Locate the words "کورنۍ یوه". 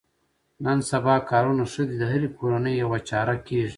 2.37-2.99